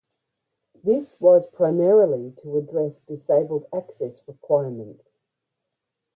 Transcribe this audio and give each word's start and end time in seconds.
This 0.83 1.19
was 1.21 1.45
primarily 1.47 2.31
to 2.41 2.57
address 2.57 3.01
disabled 3.01 3.67
access 3.71 4.19
requirements. 4.27 5.17